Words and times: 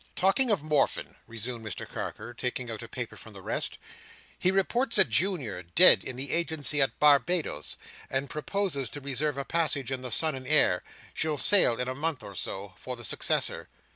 "Talking 0.15 0.49
of 0.49 0.63
Morfin," 0.63 1.15
resumed 1.27 1.63
Mr 1.63 1.87
Carker, 1.87 2.33
taking 2.33 2.71
out 2.71 2.81
one 2.81 2.87
paper 2.87 3.15
from 3.15 3.33
the 3.33 3.41
rest, 3.43 3.77
"he 4.39 4.49
reports 4.49 4.97
a 4.97 5.03
junior 5.03 5.61
dead 5.61 6.03
in 6.03 6.15
the 6.15 6.31
agency 6.31 6.81
at 6.81 6.97
Barbados, 6.99 7.77
and 8.09 8.27
proposes 8.27 8.89
to 8.89 8.99
reserve 8.99 9.37
a 9.37 9.45
passage 9.45 9.91
in 9.91 10.01
the 10.01 10.09
Son 10.09 10.33
and 10.33 10.47
Heir—she'll 10.47 11.37
sail 11.37 11.79
in 11.79 11.87
a 11.87 11.93
month 11.93 12.23
or 12.23 12.33
so—for 12.33 12.95
the 12.95 13.03
successor. 13.05 13.69